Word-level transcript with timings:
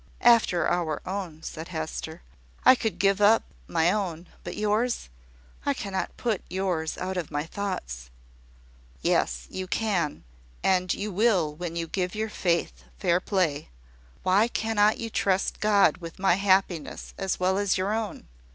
"After 0.25 0.67
our 0.67 0.99
own," 1.05 1.43
said 1.43 1.67
Hester. 1.67 2.23
"I 2.65 2.73
could 2.73 2.97
give 2.97 3.21
up 3.21 3.43
my 3.67 3.91
own. 3.91 4.25
But 4.43 4.57
yours! 4.57 5.09
I 5.63 5.75
cannot 5.75 6.17
put 6.17 6.41
yours 6.49 6.97
out 6.97 7.17
of 7.17 7.29
my 7.29 7.45
thoughts." 7.45 8.09
"Yes, 9.03 9.45
you 9.51 9.67
can; 9.67 10.23
and 10.63 10.91
you 10.91 11.11
will 11.11 11.53
when 11.53 11.75
you 11.75 11.85
give 11.85 12.15
your 12.15 12.29
faith 12.29 12.83
fair 12.97 13.19
play. 13.19 13.69
Why 14.23 14.47
cannot 14.47 14.97
you 14.97 15.11
trust 15.11 15.59
God 15.59 15.97
with 15.97 16.17
my 16.17 16.33
happiness 16.33 17.13
as 17.19 17.39
well 17.39 17.59
as 17.59 17.77
your 17.77 17.93
own? 17.93 18.25